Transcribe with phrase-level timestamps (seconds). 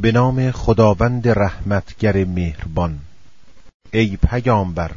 [0.00, 2.98] به نام خداوند رحمتگر مهربان.
[3.92, 4.90] ای پیامبر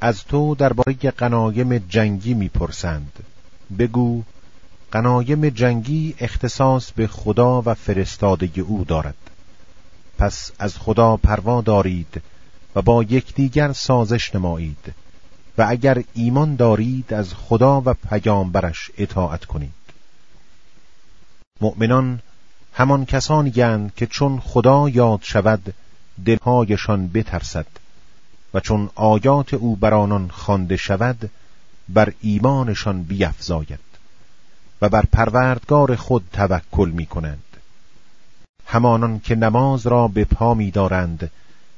[0.00, 3.12] از تو درباره غنایم جنگی می‌پرسند.
[3.78, 4.22] بگو
[4.92, 9.30] غنایم جنگی اختصاص به خدا و فرستاده او دارد.
[10.18, 12.22] پس از خدا پروا دارید
[12.74, 14.94] و با یکدیگر سازش نمایید
[15.58, 19.72] و اگر ایمان دارید از خدا و پیامبرش اطاعت کنید.
[21.60, 22.20] مؤمنان
[22.72, 25.74] همان کسانی گند که چون خدا یاد شود
[26.24, 27.66] دلهایشان بترسد
[28.54, 31.30] و چون آیات او بر آنان خوانده شود
[31.88, 33.80] بر ایمانشان بیفزاید
[34.82, 37.44] و بر پروردگار خود توکل می کنند
[38.66, 41.30] همانان که نماز را به پا می دارند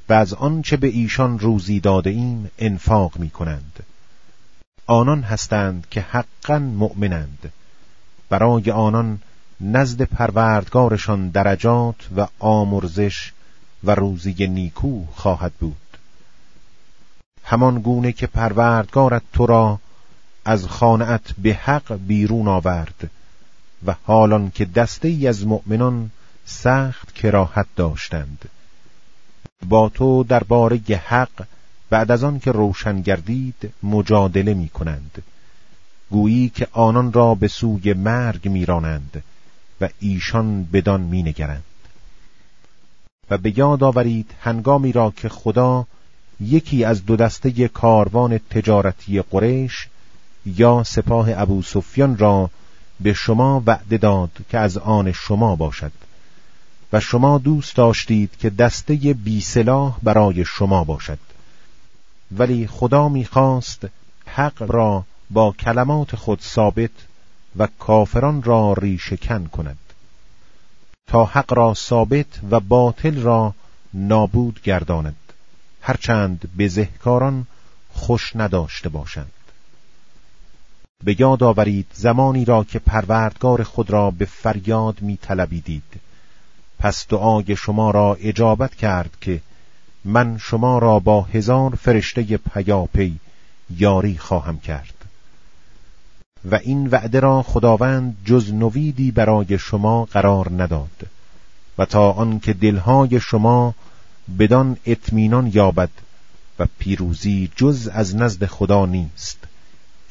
[0.08, 3.84] و از آنچه به ایشان روزی داده ایم انفاق می کنند
[4.86, 7.52] آنان هستند که حقا مؤمنند.
[8.28, 9.18] برای آنان
[9.66, 13.32] نزد پروردگارشان درجات و آمرزش
[13.84, 15.76] و روزی نیکو خواهد بود.
[17.44, 19.78] همان گونه که پروردگارت تو را
[20.44, 23.10] از خانعت به حق بیرون آورد
[23.86, 26.10] و حالان که دسته ای از مؤمنان
[26.46, 28.48] سخت کراهت داشتند.
[29.68, 30.76] با تو درباره
[31.08, 31.46] حق
[31.90, 35.22] بعد از آن که روشن گردید مجادله می کنند
[36.10, 39.22] گویی که آنان را به سوی مرگ میرانند.
[40.00, 41.64] ایشان بدان مینگرند.
[43.30, 45.86] و به یاد آورید هنگامی را که خدا
[46.40, 49.88] یکی از دو دسته کاروان تجارتی قریش
[50.46, 52.50] یا سپاه ابو سفیان را
[53.00, 55.92] به شما وعده داد که از آن شما باشد.
[56.92, 61.18] و شما دوست داشتید که دسته بی سلاح برای شما باشد.
[62.32, 63.86] ولی خدا می‌خواست
[64.26, 66.90] حق را با کلمات خود ثابت
[67.56, 69.78] و کافران را ریشکن کند.
[71.06, 73.54] تا حق را ثابت و باطل را
[73.94, 75.16] نابود گرداند.
[75.80, 77.46] هرچند به زهکاران
[77.92, 79.32] خوش نداشته باشند.
[81.04, 86.00] به یاد آورید زمانی را که پروردگار خود را به فریاد می طلبیدید
[86.78, 89.40] پس دعای شما را اجابت کرد که
[90.04, 93.18] من شما را با هزار فرشته پیاپی
[93.76, 94.93] یاری خواهم کرد.
[96.50, 101.08] و این وعده را خداوند جز نویدی برای شما قرار نداد.
[101.78, 103.74] و تا آنکه دلهای شما
[104.38, 105.90] بدان اطمینان یابد
[106.58, 109.38] و پیروزی جز از نزد خدا نیست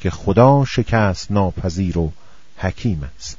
[0.00, 2.12] که خدا شکست ناپذیر و
[2.56, 3.38] حکیم است.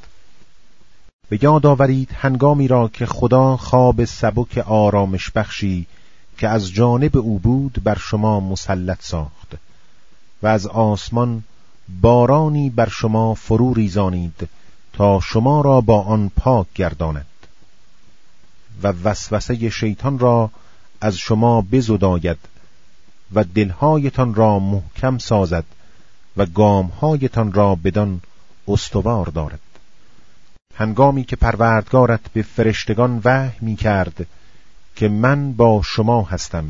[1.30, 5.88] به یاد آورید هنگامی را که خدا خواب سبک آرامش بخشی
[6.38, 9.56] که از جانب او بود بر شما مسلط ساخت
[10.44, 11.44] و از آسمان
[12.02, 14.50] بارانی بر شما فرو ریزانید
[14.94, 17.26] تا شما را با آن پاک گرداند
[18.84, 20.50] و وسوسه شیطان را
[21.02, 22.38] از شما بزداید
[23.34, 25.66] و دلهایتان را محکم سازد
[26.38, 28.22] و گامهایتان را بدان
[28.68, 29.60] استوار دارد.
[30.76, 34.28] هنگامی که پروردگارت به فرشتگان وحی می کرد
[34.96, 36.66] که من با شما هستم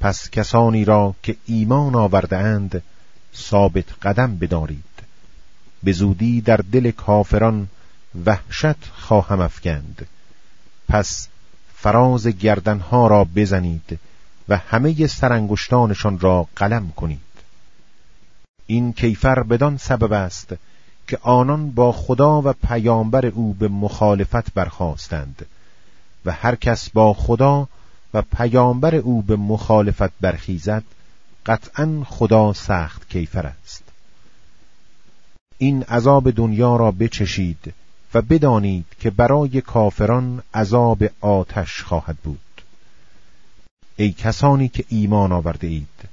[0.00, 2.82] پس کسانی را که ایمان آورده اند
[3.36, 4.84] ثابت قدم بدارید.
[5.82, 7.68] به زودی در دل کافران
[8.26, 10.06] وحشت خواهم افکند.
[10.88, 11.28] پس
[11.74, 13.98] فراز گردنها را بزنید
[14.48, 17.20] و همه سرانگشتانشان را قلم کنید.
[18.66, 20.52] این کیفر بدان سبب است
[21.08, 25.46] که آنان با خدا و پیامبر او به مخالفت برخواستند
[26.24, 27.68] و هر کس با خدا
[28.14, 30.82] و پیامبر او به مخالفت برخیزد
[31.46, 33.82] قطعا خدا سخت کیفر است.
[35.58, 37.74] این عذاب دنیا را بچشید
[38.14, 42.38] و بدانید که برای کافران عذاب آتش خواهد بود.
[43.96, 46.08] ای کسانی که ایمان آورده اید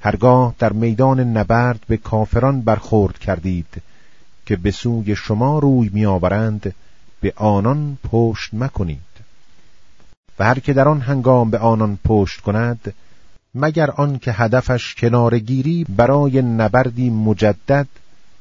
[0.00, 3.82] هرگاه در میدان نبرد به کافران برخورد کردید
[4.46, 6.74] که به سوی شما روی میآورند
[7.20, 8.98] به آنان پشت مکنید.
[10.38, 12.94] و هر که در آن هنگام به آنان پشت کند
[13.54, 17.88] مگر آن که هدفش کنارگیری برای نبردی مجدد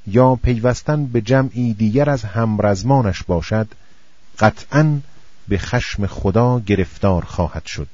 [0.08, 3.68] یا پیوستن به جمعی دیگر از همرزمانش باشد
[4.40, 5.00] قطعا
[5.48, 7.88] به خشم خدا گرفتار خواهد شد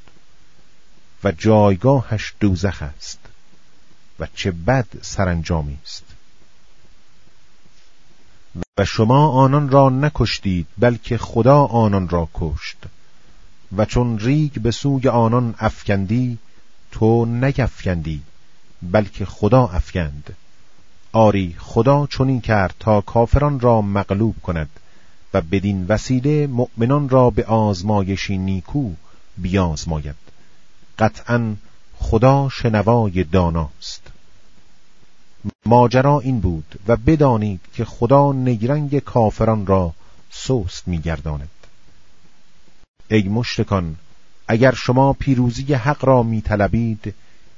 [1.24, 3.20] و جایگاهش دوزخ است
[4.20, 6.04] و چه بد سرانجامی است.
[8.78, 12.78] و شما آنان را نکشتید بلکه خدا آنان را کشت
[13.78, 16.38] و چون ریگ به سوی آنان افکندی
[16.94, 18.22] تو نگفکندی
[18.82, 20.36] بلکه خدا افکند.
[21.12, 24.70] آری خدا چنین کرد تا کافران را مغلوب کند
[25.34, 28.92] و بدین وسیله مؤمنان را به آزمایشی نیکو
[29.38, 30.16] بیازماید.
[31.00, 31.56] قطعا
[31.96, 34.02] خدا شنوای داناست.
[35.66, 39.94] ماجرا این بود و بدانید که خدا نیرنگ کافران را
[40.32, 41.50] سست میگرداند.
[43.12, 43.96] ای مشتکان
[44.48, 47.14] اگر شما پیروزی حق را میطلبید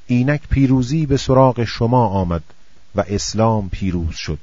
[0.07, 2.43] اینک پیروزی به سراغ شما آمد
[2.95, 4.39] و اسلام پیروز شد.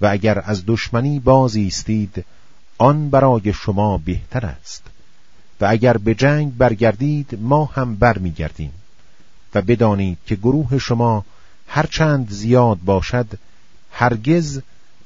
[0.00, 2.24] و اگر از دشمنی باز ایستید
[2.78, 4.82] آن برای شما بهتر است.
[5.60, 8.72] و اگر به جنگ برگردید ما هم برمیگردیم.
[9.54, 11.24] و بدانید که گروه شما
[11.68, 13.38] هرچند زیاد باشد
[13.92, 14.60] هرگز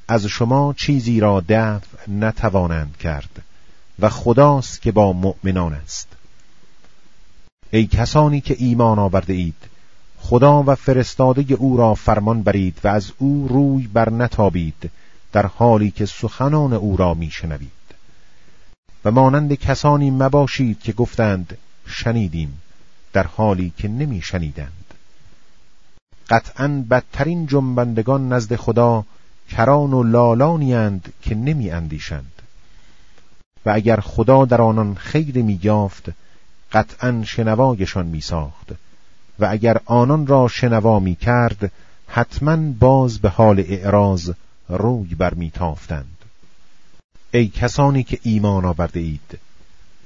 [0.08, 3.42] از شما چیزی را دفع نتوانند کرد.
[3.98, 6.15] و خداست که با مؤمنان است.
[7.76, 9.54] ای کسانی که ایمان آورده اید
[10.18, 14.90] خدا و فرستاده او را فرمان برید و از او روی بر نتابید
[15.32, 17.70] در حالی که سخنان او را میشنوید
[19.04, 22.60] و مانند کسانی مباشید که گفتند شنیدیم
[23.12, 24.94] در حالی که نمیشنیدند
[26.28, 29.04] قطعا بدترین جنبندگان نزد خدا
[29.50, 32.32] کران و لالانیند که نمی اندیشند.
[33.66, 36.08] و اگر خدا در آنان خیر می یافت
[36.72, 38.72] قطعا شنوایشان می ساخت
[39.38, 41.72] و اگر آنان را شنوا می کرد
[42.08, 44.30] حتما باز به حال اعراض
[44.68, 46.16] روی برمیتافتند
[47.30, 49.38] ای کسانی که ایمان آورده اید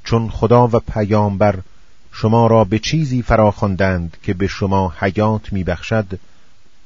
[0.04, 1.58] چون خدا و پیامبر
[2.12, 6.18] شما را به چیزی فراخواندند که به شما حیات میبخشد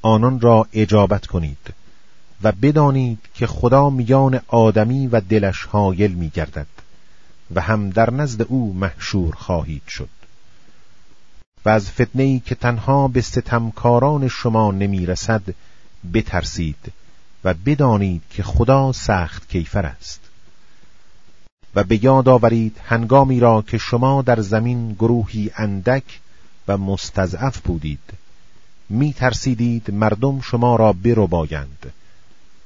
[0.02, 1.74] آنان را اجابت کنید
[2.42, 6.66] و بدانید که خدا میان آدمی و دلش حایل میگردد.
[7.54, 10.08] و هم در نزد او محشور خواهید شد.
[11.64, 15.42] و از فتنه که تنها به ستمکاران شما نمی‌رسد
[16.14, 16.92] بترسید
[17.44, 20.20] و بدانید که خدا سخت کیفر است.
[21.74, 26.20] و به یاد آورید هنگامی را که شما در زمین گروهی اندک
[26.68, 28.00] و مستضعف بودید.
[28.88, 31.92] می ترسیدید مردم شما را برو بایند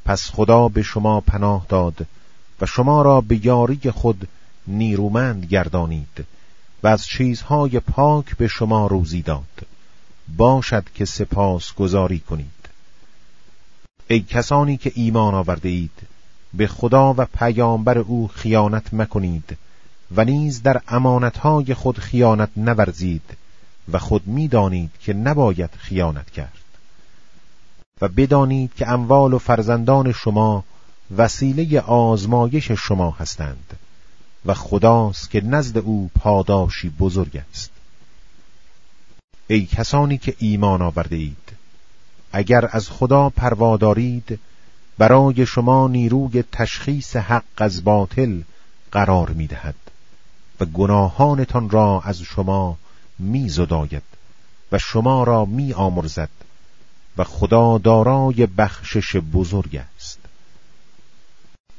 [0.05, 2.07] پس خدا به شما پناه داد
[2.61, 4.29] و شما را به یاری خود
[4.69, 6.27] نیرومند گردانید
[6.83, 9.67] و از چیزهای پاک به شما روزی داد.
[10.37, 12.69] باشد که سپاس گذاری کنید.
[14.09, 16.09] ای کسانی که ایمان آورده اید
[16.55, 19.57] به خدا و پیامبر او خیانت مکنید
[20.17, 23.37] و نیز در امانتهای خود خیانت نورزید
[23.93, 26.53] و خود می‌دانید که نباید خیانت کرد.
[28.01, 30.65] و بدانید که اموال و فرزندان شما
[31.17, 33.77] وسیله آزمایش شما هستند.
[34.47, 37.71] و خداست که نزد او پاداشی بزرگ است.
[39.47, 41.53] ای کسانی که ایمان آورده اید
[42.33, 44.41] اگر از خدا پروادارید
[44.99, 48.41] برای شما نیروی تشخیص حق از باطل
[48.93, 49.75] قرار می دهد
[50.61, 52.79] و گناهانتان را از شما
[53.19, 54.03] می زداید
[54.73, 56.29] و شما را می آمرزد
[57.17, 59.98] و خدا دارای بخشش بزرگ است.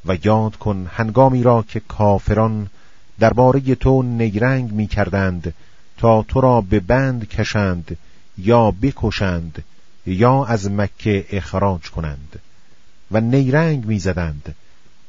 [0.06, 2.68] و یاد کن هنگامی را که کافران
[3.20, 5.54] درباره تو نیرنگ می کردند
[5.98, 7.98] تا تو را به بند کشند
[8.38, 9.64] یا بکشند
[10.06, 12.40] یا از مکه اخراج کنند.
[13.12, 14.56] و نیرنگ می‌زدند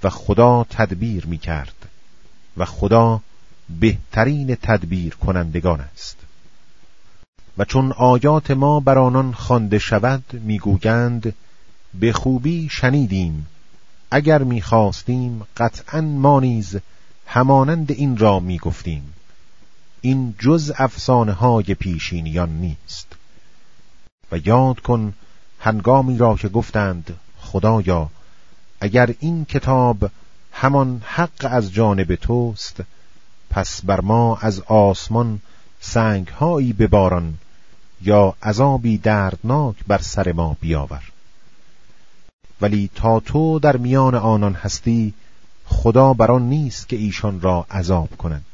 [0.03, 1.89] و خدا تدبیر می‌کرد
[2.57, 3.21] و خدا
[3.81, 6.17] بهترین تدبیر کنندگان است.
[7.59, 11.35] و چون آیات ما بر آنان خوانده شود می‌گویند
[11.95, 13.47] به خوبی شنیدیم
[14.11, 16.79] اگر می‌خواستیم قطعا ما نیز
[17.27, 19.13] همانند این را می‌گفتیم.
[20.01, 23.07] این جز افسانه های پیشینیان نیست.
[24.33, 25.15] و یاد کن
[25.61, 28.11] هنگامی را که گفتند خدایا
[28.81, 30.11] اگر این کتاب
[30.53, 32.81] همان حق از جانب توست
[33.51, 35.41] پس بر ما از آسمان
[35.81, 37.39] سنگهایی بباران
[38.03, 41.03] یا عذابی دردناک بر سر ما بیاور.
[42.61, 45.15] ولی تا تو در میان آنان هستی
[45.67, 48.45] خدا بر آن نیست که ایشان را عذاب کند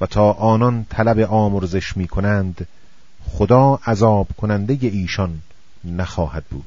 [0.00, 2.66] و تا آنان طلب آمرزش می کنند
[3.28, 5.40] خدا عذاب کننده ایشان
[5.84, 6.64] نخواهد بود.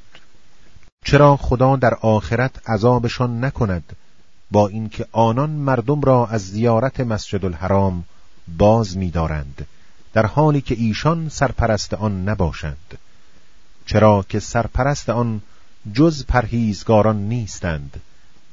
[1.06, 3.96] چرا خدا در آخرت عذابشان نکند؟
[4.52, 8.04] با اینکه آنان مردم را از زیارت مسجد الحرام
[8.58, 9.68] باز می‌دارند
[10.14, 12.98] در حالی که ایشان سرپرست آن نباشند.
[13.86, 15.42] چرا که سرپرست آن
[15.94, 18.02] جز پرهیزگاران نیستند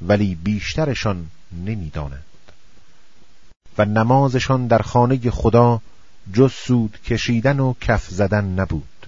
[0.02, 1.26] ولی بیشترشان
[1.64, 2.24] نمی‌دانند.
[3.78, 5.80] و نمازشان در خانه خدا
[6.32, 9.06] جز سود کشیدن و کف زدن نبود.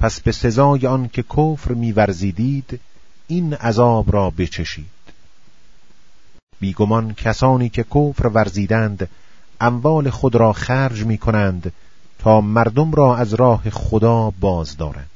[0.00, 2.80] پس به سزای آن که کفر میورزیدید
[3.26, 4.86] این عذاب را بچشید.
[6.60, 9.08] بیگمان کسانی که کفر ورزیدند
[9.60, 11.72] اموال خود را خرج می کنند
[12.18, 15.11] تا مردم را از راه خدا باز دارند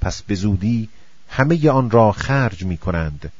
[0.00, 0.88] پس به زودی
[1.28, 3.32] همه آن را خرج می کنند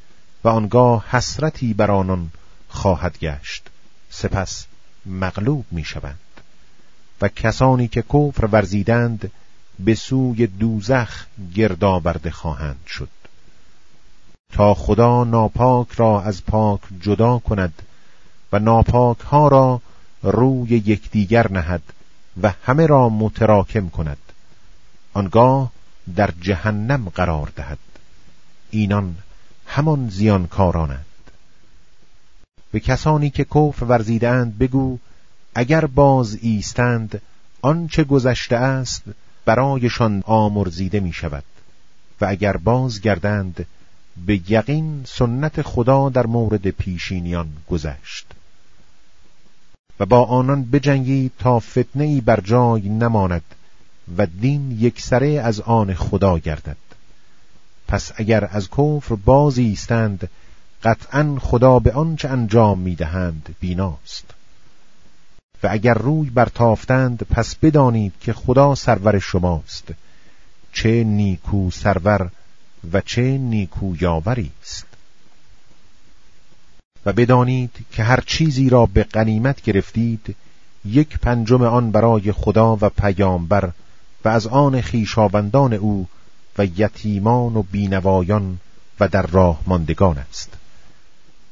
[0.43, 2.31] و آنگاه حسرتی بر آنان
[2.69, 3.69] خواهد گشت.
[4.09, 4.65] سپس
[5.05, 6.19] مغلوب می شوند
[7.21, 9.31] و کسانی که کفر ورزیدند
[9.79, 11.25] به سوی دوزخ
[11.55, 13.09] گردآورده خواهند شد.
[14.53, 17.81] تا خدا ناپاک را از پاک جدا کند
[18.51, 19.81] و ناپاک ها را
[20.23, 21.81] روی یکدیگر نهد
[22.41, 24.17] و همه را متراکم کند.
[25.13, 25.71] آنگاه
[26.15, 27.77] در جهنم قرار دهد.
[28.69, 29.15] اینان
[29.65, 31.05] همان زیانکارانند.
[32.71, 34.97] به کسانی که کفر ورزیدند بگو
[35.55, 37.21] اگر باز ایستند
[37.61, 39.03] آنچه گذشته است
[39.45, 41.43] برایشان آمرزیده می شود
[42.21, 43.65] و اگر باز گردند
[44.25, 48.25] به یقین سنت خدا در مورد پیشینیان گذشت.
[49.99, 53.43] و با آنان بجنگید تا فتنه ای بر جای نماند.
[54.17, 56.77] و دین یکسره از آن خدا گردد.
[57.87, 60.29] پس اگر از کفر باز ایستند
[60.83, 64.25] قطعا خدا به آنچه انجام می‌دهند بیناست.
[65.63, 69.93] و اگر روی برتافتند پس بدانید که خدا سرور شماست.
[70.73, 72.29] چه نیکو سرور
[72.93, 74.85] و چه نیکو یاوری است.
[77.05, 80.35] و بدانید که هر چیزی را به غنیمت گرفتید
[80.85, 83.71] یک پنجم آن برای خدا و پیامبر
[84.25, 86.07] و از آن خیشابندان او
[86.57, 88.59] و یتیمان و بینوایان
[88.99, 90.53] و در راه ماندگان است.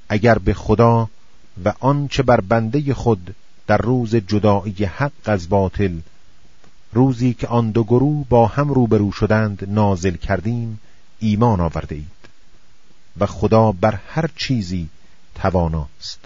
[0.09, 1.09] اگر به خدا
[1.65, 3.36] و آنچه بر بنده خود
[3.67, 6.00] در روز جدایی حق از باطل
[6.93, 10.79] روزی که آن دو گروه با هم روبرو شدند نازل کردیم
[11.19, 12.17] ایمان آورده اید.
[13.19, 14.89] و خدا بر هر چیزی
[15.36, 16.19] تواناست.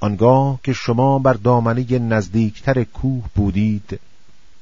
[0.00, 4.00] آنگاه که شما بر دامنه نزدیکتر کوه بودید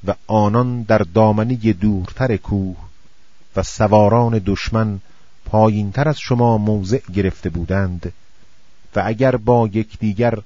[0.06, 2.76] و آنان در دامنه دورتر کوه
[3.56, 5.00] و سواران دشمن
[5.44, 8.12] پایینتر از شما موضع گرفته بودند
[8.96, 10.38] و اگر با یکدیگر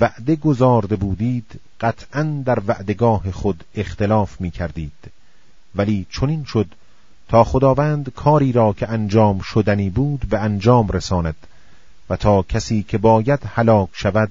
[0.00, 5.12] وعده گذارده بودید قطعا در وعدگاه خود اختلاف می کردید
[5.74, 6.66] ولی چنین شد
[7.28, 11.36] تا خداوند کاری را که انجام شدنی بود به انجام رساند
[12.10, 14.30] و تا کسی که باید هلاک شود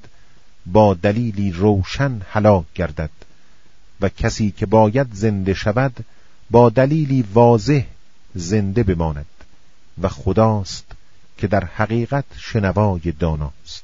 [0.65, 3.09] با دلیلی روشن هلاک گردد.
[4.01, 6.05] و کسی که باید زنده شود
[6.51, 7.85] با دلیلی واضح
[8.35, 9.25] زنده بماند
[10.01, 10.85] و خداست
[11.37, 13.83] که در حقیقت شنوای داناست.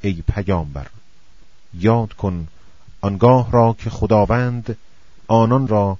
[0.00, 0.86] ای پیامبر
[1.74, 2.48] یاد کن
[3.00, 4.76] آنگاه را که خداوند
[5.26, 5.98] آنان را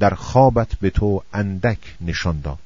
[0.00, 2.58] در خوابت به تو اندک نشان داد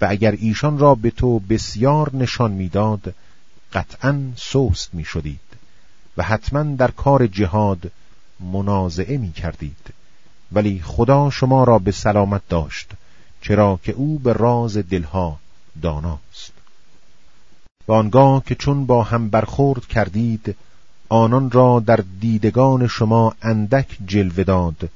[0.00, 3.14] و اگر ایشان را به تو بسیار نشان می‌داد
[3.72, 5.40] قطعا سوست می شدید
[6.16, 7.92] و حتما در کار جهاد
[8.42, 9.94] منازعه می کردید.
[10.52, 12.90] ولی خدا شما را به سلامت داشت
[13.40, 15.38] چرا که او به راز دلها
[15.82, 16.52] داناست.
[17.88, 20.56] و آنگاه که چون با هم برخورد کردید
[21.08, 24.90] آنان را در دیدگان شما اندک جلوه داد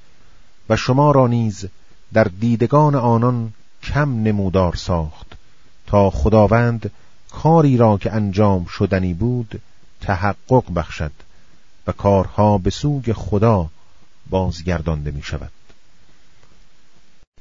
[0.68, 1.64] و شما را نیز
[2.12, 5.26] در دیدگان آنان کم نمودار ساخت
[5.86, 6.90] تا خداوند
[7.30, 9.60] کاری را که انجام شدنی بود
[10.00, 11.12] تحقق بخشد.
[11.86, 13.70] و کارها به سوگ خدا
[14.30, 15.50] بازگردانده می شود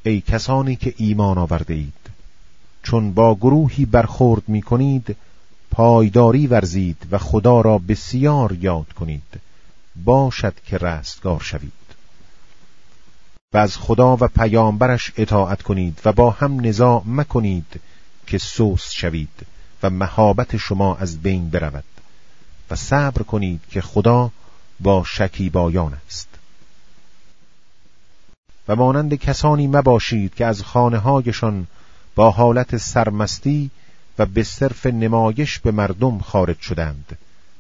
[0.03, 1.93] ای کسانی که ایمان آورده اید
[2.83, 5.15] چون با گروهی برخورد می کنید
[5.71, 9.41] پایداری ورزید و خدا را بسیار یاد کنید.
[9.95, 11.71] باشد که رستگار شوید.
[13.53, 17.81] و از خدا و پیامبرش اطاعت کنید و با هم نزاع مکنید
[18.27, 19.45] که سوس شوید
[19.83, 21.83] و مهابت شما از بین برود.
[22.71, 24.31] و صبر کنید که خدا
[24.79, 26.27] با شکیبایان است.
[28.67, 31.67] و مانند کسانی مباشید که از خانه هایشان
[32.15, 33.71] با حالت سرمستی
[34.19, 37.17] و به صرف نمایش به مردم خارج شدند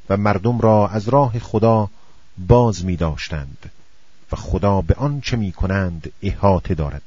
[0.09, 1.89] و مردم را از راه خدا
[2.37, 3.71] باز می داشتند
[4.31, 7.01] و خدا به آنچه می کنند احاطه دارد.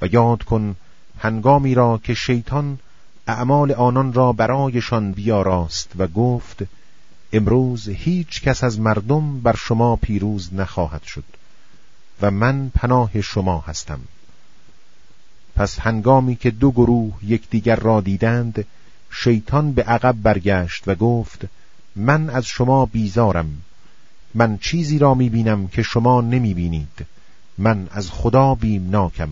[0.00, 0.76] و یاد کن
[1.18, 2.78] هنگامی را که شیطان
[3.26, 6.62] اعمال آنان را برایشان بیاراست و گفت
[7.32, 11.24] امروز هیچ کس از مردم بر شما پیروز نخواهد شد
[12.22, 14.00] و من پناه شما هستم.
[15.56, 18.66] پس هنگامی که دو گروه یکدیگر را دیدند
[19.10, 21.44] شیطان به عقب برگشت و گفت
[21.96, 23.62] من از شما بیزارم.
[24.34, 27.06] من چیزی را می‌بینم که شما نمی‌بینید.
[27.58, 29.30] من از خدا بیمناکم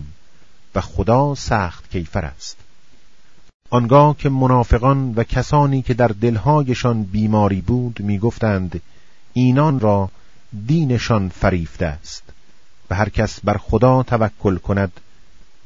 [0.75, 2.57] و خدا سخت کیفر است.
[3.75, 8.81] آنگاه که منافقان و کسانی که در دلهایشان بیماری بود می‌گفتند
[9.33, 10.09] اینان را
[10.67, 12.23] دینشان فریفته است.
[12.89, 14.91] و هر کس بر خدا توکل کند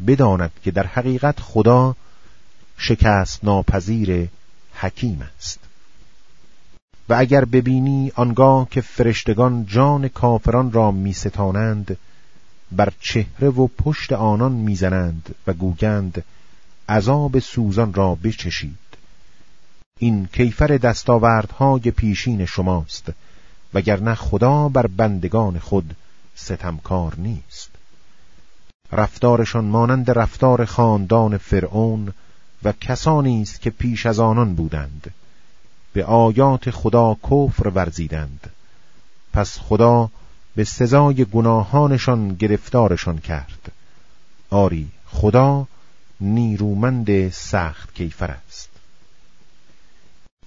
[0.08, 1.96] بداند که در حقیقت خدا
[2.78, 4.28] شکست ناپذیر
[4.74, 5.60] حکیم است.
[7.10, 11.98] و اگر ببینی آنگاه که فرشتگان جان کافران را میستانند
[12.72, 16.24] بر چهره و پشت آنان می‌زنند و گوگند
[16.90, 18.78] عذاب سوزان را بچشید.
[20.00, 23.12] این کیفر دستاوردهای پیشین شماست
[23.74, 25.96] وگرنه خدا بر بندگان خود
[26.36, 27.70] ستمکار نیست.
[28.92, 32.14] رفتارشان مانند رفتار خاندان فرعون
[32.64, 35.14] و کسانی است که پیش از آنان بودند.
[35.94, 38.50] به آیات خدا کفر ورزیدند.
[39.34, 40.10] پس خدا
[40.56, 43.72] به سزای گناهانشان گرفتارشان کرد.
[44.50, 45.68] آری خدا
[46.22, 48.70] نیرومند سخت کیفر است.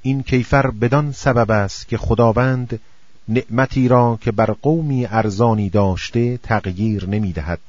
[0.03, 2.81] این کیفر بدان سبب است که خداوند
[3.29, 7.61] نعمتی را که بر قومی ارزانی داشته تغییر نمی‌دهد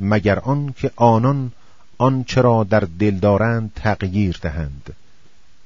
[0.00, 1.52] مگر آن که آنان
[1.98, 4.96] آنچه را در دل دارند تغییر دهند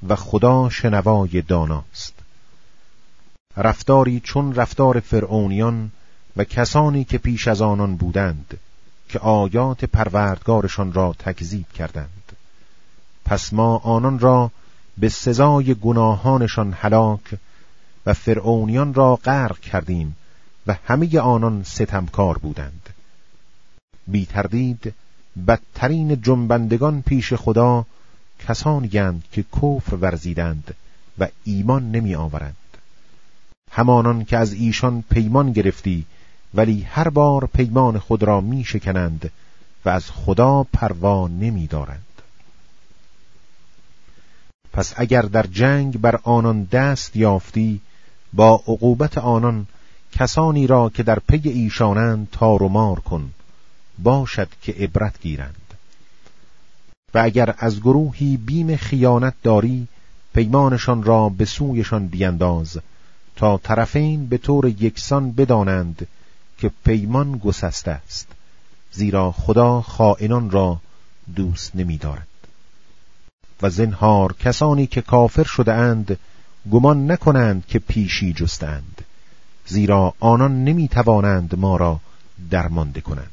[0.09, 2.15] و خدا شنوای داناست.
[3.57, 5.91] رفتاری چون رفتار فرعونیان
[6.37, 8.59] و کسانی که پیش از آنان بودند
[9.15, 12.33] که آیات پروردگارشان را تکذیب کردند.
[13.25, 14.51] پس ما آنان را
[14.99, 17.35] به سزای گناهانشان هلاک
[18.07, 20.17] و فرعونیان را غرق کردیم
[20.67, 22.89] و همه آنان ستمکار بودند.
[24.07, 24.95] بی تردید
[25.47, 27.85] بدترین جنبندگان پیش خدا
[28.49, 30.75] کسانی گند که کفر ورزیدند
[31.19, 32.57] و ایمان نمی آورند
[33.71, 36.07] همانان که از ایشان پیمان گرفتی
[36.55, 39.31] ولی هر بار پیمان خود را می شکنند
[39.85, 42.05] و از خدا پروا نمی دارند.
[44.73, 47.81] پس اگر در جنگ بر آنان دست یافتی
[48.33, 49.67] با عقوبت آنان
[50.13, 53.31] کسانی را که در پی ایشانند تار و مار کن
[53.99, 55.75] باشد که عبرت گیرند
[57.15, 59.89] و اگر از گروهی بیم خیانت داری
[60.35, 62.79] پیمانشان را به سویشان بینداز
[63.37, 66.07] تا طرفین به طور یکسان بدانند
[66.65, 68.27] که پیمان گسسته است
[68.93, 70.81] زیرا خدا خائنان را
[71.37, 72.27] دوست نمی دارد
[73.63, 76.19] و زنهار کسانی که کافر شده اند
[76.71, 79.05] گمان نکنند که پیشی جستند
[79.67, 82.01] زیرا آنان نمی توانند ما را
[82.51, 83.31] درمانده کنند.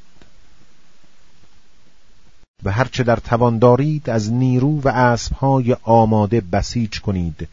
[2.63, 7.47] و هرچه در توان دارید از نیرو و اسبهای آماده بسیج کنید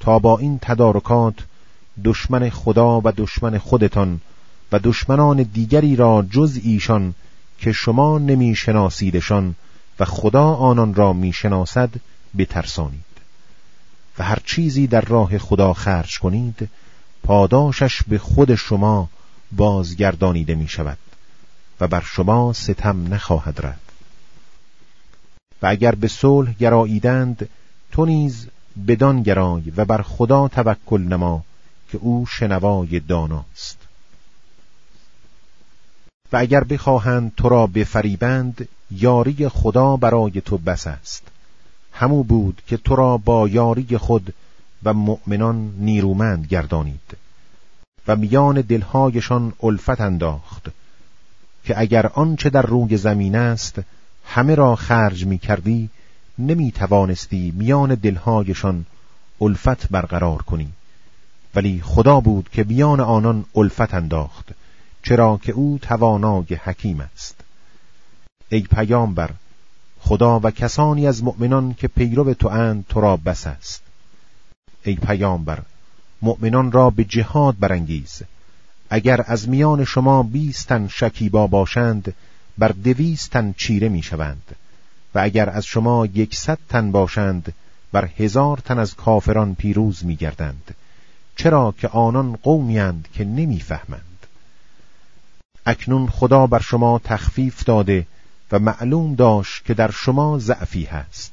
[0.00, 1.34] تا با این تدارکات
[2.04, 4.20] دشمن خدا و دشمن خودتان
[4.72, 7.14] و دشمنان دیگری را جز ایشان
[7.58, 9.54] که شما نمی شناسیدشان
[10.00, 11.90] و خدا آنان را می شناسد
[12.38, 13.10] بترسانید.
[14.18, 16.68] و هر چیزی در راه خدا خرج کنید
[17.22, 19.08] پاداشش به خود شما
[19.52, 20.98] بازگردانیده می شود
[21.80, 23.90] و بر شما ستم نخواهد رفت.
[25.62, 27.48] و اگر به صلح گراییدند
[27.92, 28.46] تو نیز
[28.88, 31.44] بدان گرای و بر خدا توکل نما
[31.92, 33.79] که او شنوای داناست.
[36.32, 41.22] و اگر بخواهند تو را بفریبند یاری خدا برای تو بس است.
[41.92, 44.34] همو بود که تو را با یاری خود
[44.84, 47.16] و مؤمنان نیرومند گردانید
[48.08, 50.68] و میان دلهایشان الفت انداخت
[51.64, 53.80] که اگر آنچه در روی زمین است
[54.24, 55.90] همه را خرج می کردی
[56.38, 58.86] نمی توانستی میان دلهایشان
[59.40, 60.68] الفت برقرار کنی.
[61.54, 64.48] ولی خدا بود که میان آنان الفت انداخت.
[65.02, 67.36] چرا که او توانای حکیم است.
[68.48, 69.30] ای پیامبر
[70.00, 73.82] خدا و کسانی از مؤمنان که پیرو تو اند تو را بس است.
[74.82, 75.58] ای پیامبر
[76.22, 78.22] مؤمنان را به جهاد برانگیز.
[78.90, 82.14] اگر از میان شما بیستن شکیبا باشند
[82.58, 84.56] بر دویست تن چیره می‌شوند.
[85.14, 87.54] و اگر از شما یکصد تن باشند
[87.92, 90.74] بر هزار تن از کافران پیروز میگردند.
[91.36, 94.09] چرا که آنان قومیند که نمی‌فهمند.
[95.66, 98.06] اکنون خدا بر شما تخفیف داده
[98.52, 101.32] و معلوم داشت که در شما ضعفی هست.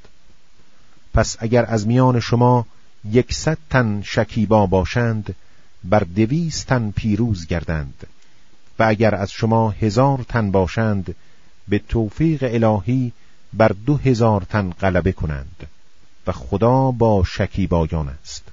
[1.14, 2.66] پس اگر از میان شما
[3.12, 5.36] یکصد تن شکیبا باشند
[5.84, 8.08] بر دویست تن پیروز گردند.
[8.80, 11.16] و اگر از شما هزار تن باشند
[11.68, 13.12] به توفیق الهی
[13.54, 15.68] بر دو هزار تن غلبه کنند.
[16.28, 18.44] و خدا با شکیبایان است.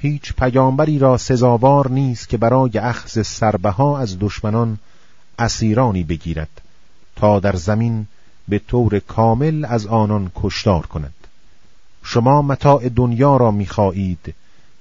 [0.00, 4.78] هیچ پیامبری را سزاوار نیست که برای اخذ سربها از دشمنان
[5.38, 6.60] اسیرانی بگیرد
[7.16, 8.06] تا در زمین
[8.48, 11.14] به طور کامل از آنان کشتار کند.
[12.02, 14.34] شما متاع دنیا را می‌خواهید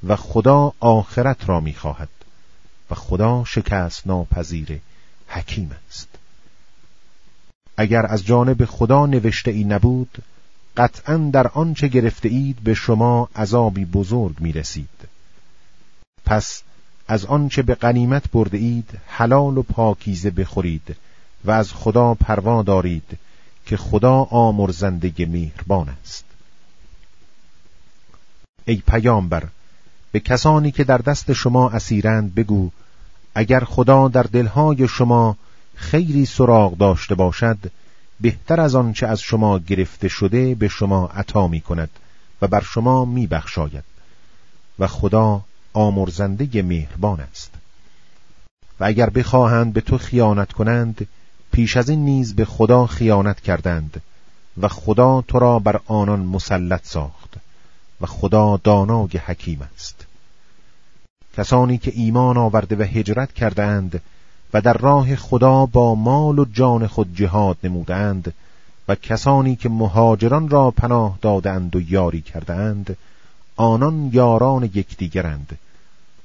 [0.08, 2.10] و خدا آخرت را می‌خواهد
[2.92, 4.80] و خدا شکست ناپذیر
[5.28, 6.08] حکیم است.
[7.78, 10.18] اگر از جانب خدا نوشته ای نبود
[10.78, 15.08] قطعا در آنچه گرفته اید به شما عذابی بزرگ می رسید
[16.26, 16.63] پس
[17.08, 20.96] از آنچه به غنیمت برده اید حلال و پاکیزه بخورید
[21.46, 23.18] و از خدا پروا دارید
[23.66, 26.26] که خدا آمرزنده مهربان است.
[28.66, 29.44] ای پیامبر
[30.12, 32.70] به کسانی که در دست شما اسیرند بگو
[33.36, 35.38] اگر خدا در دلهای شما
[35.76, 37.58] خیری سراغ داشته باشد
[38.22, 41.90] بهتر از آنچه از شما گرفته شده به شما عطا می کند
[42.42, 43.84] و بر شما می بخشاید
[44.80, 45.42] و خدا
[45.74, 47.52] آمرزنده مهربان است.
[48.80, 51.08] و اگر بخواهند به تو خیانت کنند
[51.52, 54.02] پیش از این نیز به خدا خیانت کردند
[54.58, 57.34] و خدا تو را بر آنان مسلط ساخت
[58.02, 60.06] و خدا دانای حکیم است.
[61.38, 64.02] کسانی که ایمان آورده و هجرت کردند
[64.54, 68.34] و در راه خدا با مال و جان خود جهاد نمودند
[68.88, 72.98] و کسانی که مهاجران را پناه دادند و یاری کردند
[73.56, 75.58] آنان یاران یکدیگرند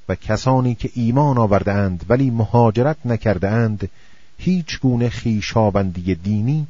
[0.09, 3.89] و کسانی که ایمان آوردند ولی مهاجرت نکردهاند
[4.37, 6.67] هیچ گونه خیشاوندی دینی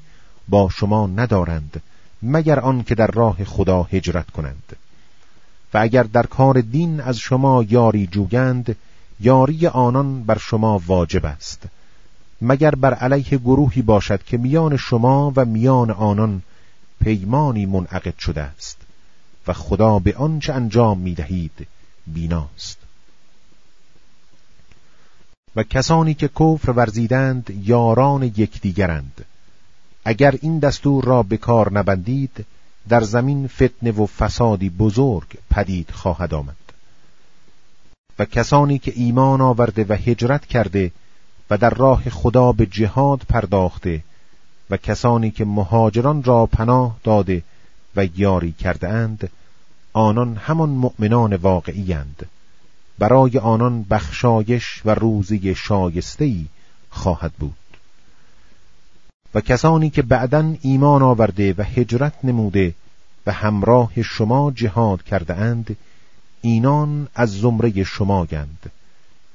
[0.50, 1.82] با شما ندارند
[2.24, 4.76] مگر آن که در راه خدا هجرت کنند.
[5.74, 8.76] و اگر در کار دین از شما یاری جوگند
[9.24, 11.64] یاری آنان بر شما واجب است.
[12.42, 16.42] مگر بر علیه گروهی باشد که میان شما و میان آنان
[17.04, 18.78] پیمانی منعقد شده است
[19.48, 21.68] و خدا به آنچه انجام می‌دهید
[22.08, 22.78] بیناست.
[25.56, 29.26] و کسانی که کفر ورزیدند یاران یکدیگرند.
[30.06, 32.46] اگر این دستور را به کار نبندید
[32.90, 36.63] در زمین فتنه و فسادی بزرگ پدید خواهد آمد.
[38.24, 40.92] و کسانی که ایمان آورده و هجرت کرده
[41.50, 44.04] و در راه خدا به جهاد پرداخته
[44.70, 47.44] و کسانی که مهاجران را پناه داده
[47.96, 49.30] و یاری کرده اند
[49.94, 52.30] آنان همان مؤمنان واقعی اند
[53.00, 56.48] برای آنان بخشایش و روزی شایستهی
[56.90, 57.56] خواهد بود.
[59.36, 62.74] و کسانی که بعدا ایمان آورده و هجرت نموده
[63.26, 65.78] و همراه شما جهاد کرده اند
[66.46, 68.72] اینان از زمره شما گند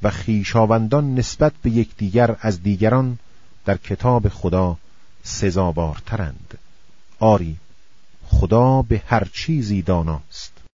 [0.02, 3.18] و خیشاوندان نسبت به یکدیگر از دیگران
[3.64, 4.76] در کتاب خدا
[5.22, 6.58] سزاوارترند.
[7.18, 7.56] آری
[8.26, 10.52] خدا به هر چیزی داناست.